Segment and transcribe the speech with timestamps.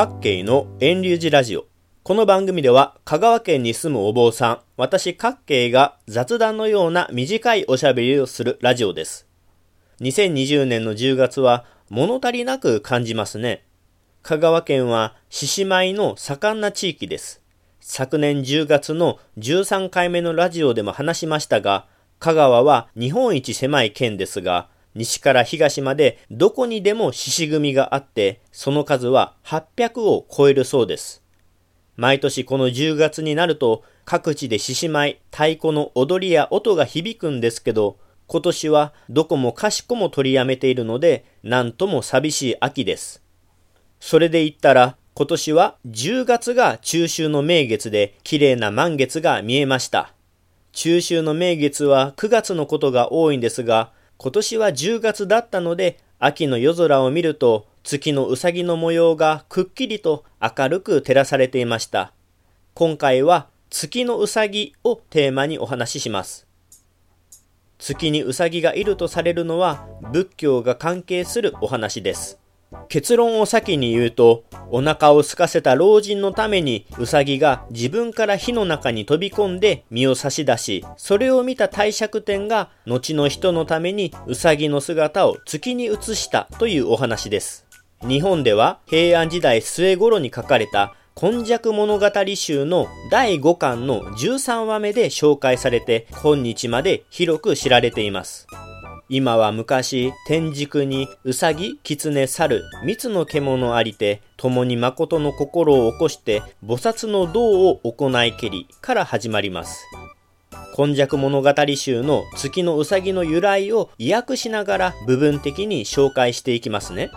[0.00, 1.66] 各系の遠流寺ラジオ。
[2.04, 9.26] この番組では香川県に住むお坊さん、私各系が雑談のような短いおしゃべりをするラジオです。
[10.00, 13.64] 2020年の10月は物足りなく感じますね。
[14.22, 17.42] 香川県は獅子舞の盛んな地域です。
[17.80, 21.88] 昨年10月の13回目のラジオでも話しましたが、
[22.20, 24.68] 香川は日本一狭い県ですが、
[24.98, 31.22] 西から東までどこにでも獅子組があって、その数は800を超えるそうです。
[31.96, 43.22] 毎年この10月になると、各地で獅子舞、太鼓の踊りや音が響くんですけど、今年はどこもかしこも取りやめているので、なんとも寂しい秋です。
[44.00, 50.12] それで言ったら、今年は10月が中秋の名月で綺麗な満月が見えました。
[50.72, 62.12] 中秋の名月は9月のことが多いんですが、今年は10月だったので、秋の夜空を見ると、月のうさぎの模様がくっきりと明るく照らされていました。
[62.74, 66.48] 今回は月のうさぎをテーマにお話しします。
[67.78, 72.40] 月にうさぎがいるとされるのは仏教が関係するお話です。
[72.88, 87.66] 結論を先に言うと、お腹を空かせた老人のために、ウサギが自分から火の中に飛び込んで身を差し出し、それを見た帝釈天が、後の人のためにウサギの姿を月に移したというお話です。
[88.06, 98.46] 日本では平安時代末頃に書かれた今昔物語集の第5巻の13話目で紹介されて今日まで広く知られています。
[99.10, 109.86] 今は昔、天竺にうさぎ、狐、猿、三つの獣ありて、共に誠の心を起こして、菩薩の道を行いけりから始まります。
[110.76, 117.10] 今昔物語集の月のうさぎの由来を意訳しながら部分的に紹介していきますね。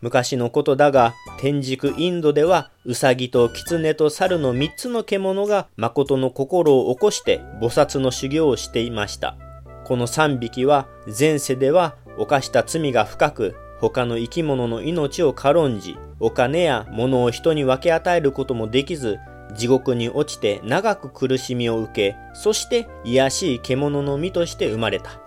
[0.00, 9.36] 昔のことだが、天竺インドでは、うさぎと狐と猿の三つの獣が誠の心を起こして菩薩の修行をしていました。
[9.84, 19.18] この3匹は前世では犯した罪が深く他の生き物の命を軽んじお金や物を人に分け与えることもできず
[19.56, 25.20] 地獄に落ちて長く苦しみを受けそして癒しい獣の実として生まれた。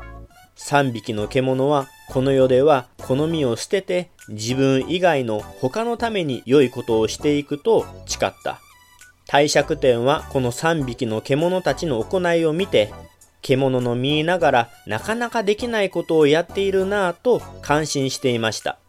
[0.55, 8.59] 3匹の獣はこの世ではこの身を捨てて自分以外の他のために良いことをしていくと誓った。
[9.27, 12.93] 帝釈天はこの3匹の獣たちの行いを見て
[13.45, 18.79] 獣の見ながらなかなかできないことをやっているなぁと感心していました。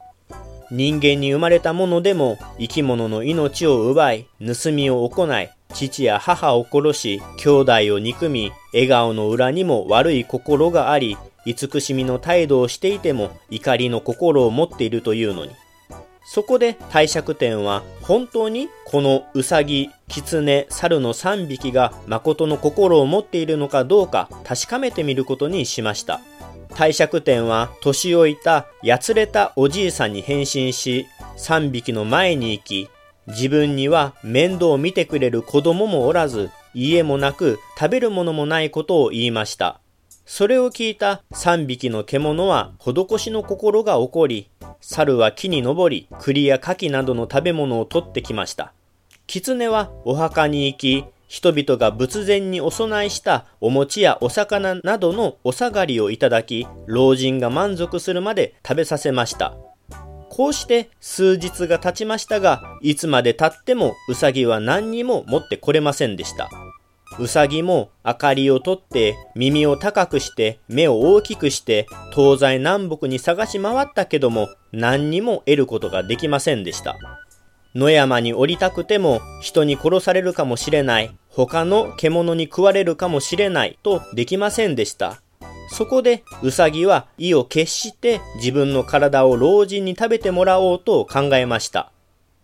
[0.71, 15.53] 人間に生まれたものでも生き物の命を奪い、盗みを行い、父や母を殺し、兄弟を憎み、笑顔の裏にも悪い心があり、慈しみの態度をしていても怒りの心を持っているというのに。
[16.28, 26.20] そこで帝釈天は本当にこのウサギ、キツネ、猿の3匹が誠の心を持っているのかどうか確かめてみることにしました。
[26.75, 31.06] 帝釈天は年老いたやつれたおじいさんに変身し
[31.38, 32.91] 3匹の前に行き
[33.28, 39.81] 自分には面倒を見てくれる子供もおらず家もなく食べるものもないことを言いました。
[40.26, 44.50] それを聞いた3匹の獣は施しの心が起こり
[44.81, 48.72] 猿は木に登り、栗や柿などの食べ物を取ってきました。
[49.26, 59.54] 狐はお墓に行き、人々が仏前にお供えしたお餅やお魚などのお下がりをいただき、老人が満足するまで食べさせました。
[60.28, 66.48] こうして数日が経ちましたが、いつまで経ってもウサギは何にも持ってこれませんでした。
[67.19, 76.97] うさぎも明かりをとって耳を高くして目を大きくして東西南北に探し回ったけども何にも得ることができませんでした。
[77.75, 85.22] 野山に降りたくても人に殺されるかもしれない、他の獣に食われるかもしれないとできませんでした。
[85.70, 91.90] そこでウサギは意を決して自分の体を老人に食べてもらおうと考えました。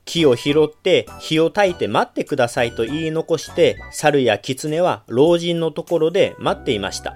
[0.06, 7.14] 木を拾って火を焚いて待ってくださいと言い残して猿や狐は老人のところで待っていました。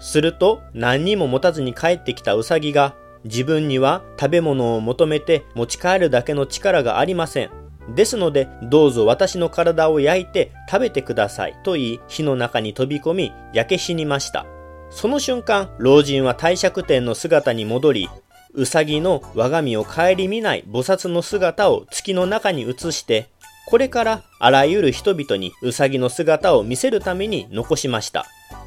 [0.00, 2.94] すると何にも持たずに帰ってきたウサギが
[3.26, 7.50] 自分には食べ物を求めて持ち帰るだけの力がありません。
[7.94, 14.46] ですのでどうぞ私の体を焼いて食べてくださいと言い火の中に飛び込み焼け死にました。
[14.90, 18.08] その瞬間老人は帝釈天の姿に戻り
[18.54, 23.28] うさぎの我が身を顧みない菩薩の姿を月の中に映して、
[23.68, 28.24] これからあらゆる人々にうさぎの姿を見せるために残しました。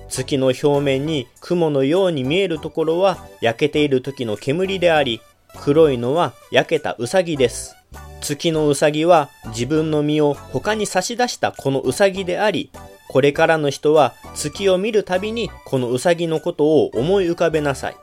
[0.09, 5.21] 月の表面に雲のように見えるところは焼けている時の煙であり、
[5.57, 7.75] 黒いのは焼けたうさぎです。
[8.21, 12.71] 月のうさぎは自分の身を他に差し出したこのうさぎであり、
[13.07, 17.95] これからの人は月を見るたびにこのうさぎのことを思い浮かべなさい。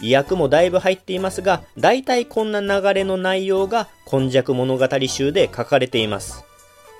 [0.00, 6.44] 意訳もだいぶ入っていますが、大体こんな流れの内容が今昔物語集で書かれています。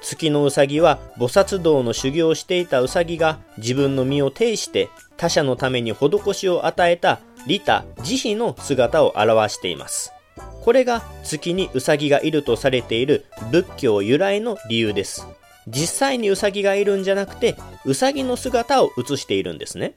[0.02, 10.12] 月のうさぎは菩薩道の修行をしていたうさぎが自分の身を呈して他者のために施しを与えた利他慈悲の姿を表しています。
[10.62, 15.26] これが月にうさぎがいるとされている仏教由来の理由です。
[15.66, 19.94] 実際にうさぎがいるんじゃなくて、うさぎの姿を映しているんですね。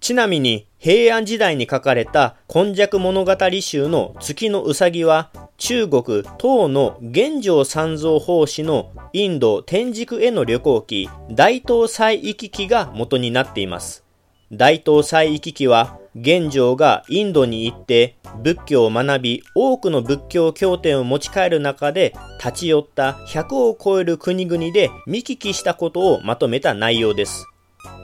[0.00, 14.04] ちなみに、平安時代に書かれた今昔物語集の月のうさぎは、中国唐の玄奘三蔵法師のインド天竺への旅行記、大東西行き記が元になっています。
[14.52, 27.46] 大東西行き記は、玄奘がインドに行って仏教を学び多くの仏教経典を持ち帰る中で立ち寄った100を超える国々で見聞きしたことをまとめた内容です。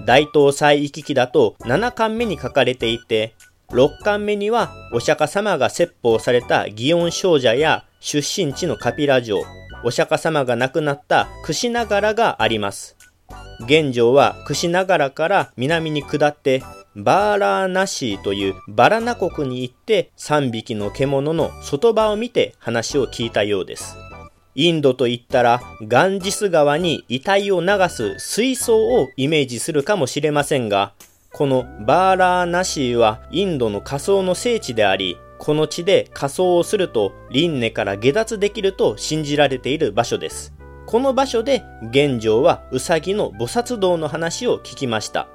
[0.07, 3.35] 大東西行き記だと7巻目に書かれていて
[3.71, 9.43] 6巻目にはお釈迦様が説法された祇園少女や出身地のカピラ城
[9.85, 12.97] お釈迦様が亡くなった櫛ながらがあります。
[13.67, 16.63] 玄奘は櫛ながらから南に下って
[16.97, 23.97] バーラーナシーというバラナ国に行って3匹の獣の外場を見て話を聞いたようです。
[24.55, 30.93] インドと言ったらガンジス川に遺体を流す水槽をイメージするかもしれませんが、
[31.33, 40.55] このバーラーナシーはインドの仮想の聖地であり、この地で仮装をすると輪廻から下脱できると信じられている場所です。
[40.87, 45.29] この場所で玄奘はウサギの菩薩道の話を聞きました。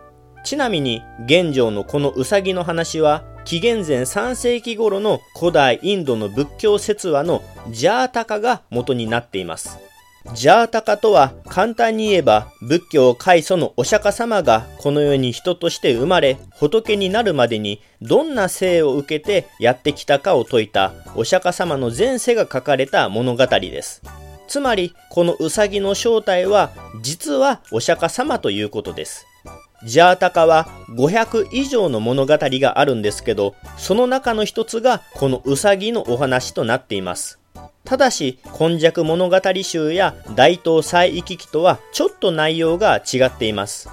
[0.44, 7.42] ちなみに、現状のこのウサギの話は、紀元前3世紀頃の古代インドの仏教説話の
[7.72, 9.80] ジャータカが元になっています。
[10.34, 24.04] ジャータカとは簡単に言えば仏教開祖のお釈迦様がこの世に人として生まれ仏になるまでにどんな生を受けてやってきたかを説いたお釈迦様の前世が書かれた物語です。
[24.48, 26.72] つまりこのウサギの正体は
[27.02, 29.29] 実はお釈迦様ということです。
[29.84, 37.40] ジャータカは500以上の物語があるんですけど、その中の一つがこのウサギのお話となっています。
[37.86, 43.90] ただし、今昔物語集や大東西行き記とはちょっと内容が違っています。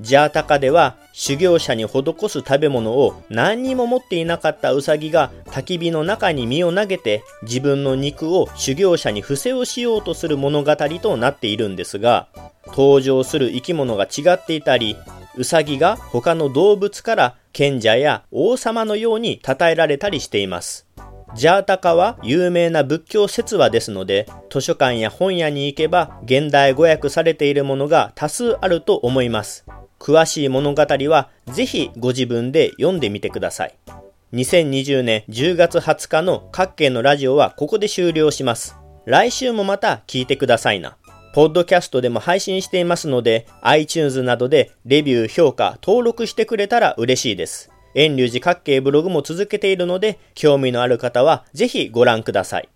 [0.00, 12.28] ジャータカでは修行者に施す食べ物を何にも持っていなかったウサギが焚き火の中に身を投げて自分の肉を修行者に伏せをしようとする物語となっているんですが
[12.68, 14.96] 登場する生き物が違っていたり
[15.36, 20.86] ウサギが他の動物から賢者や王様のように称えられたりしています。
[21.36, 29.64] ジャータカは有名な仏教説話ですので、図書館や本屋に行けば現代語訳されているものが多数あると思います。
[30.00, 33.74] 詳しい物語はぜひご自分で読んでみてください。
[34.32, 38.76] 2020年10月20日の各県のラジオはここで終了します。
[39.04, 40.96] 来週もまた聞いてくださいな。
[41.32, 47.70] ポッドキャストでも配信していますので、iTunes などでレビュー、評価、登録してくれたら嬉しいです。
[47.94, 52.68] 遠隆寺各系ブログも続けているので、興味のある方はぜひご覧ください。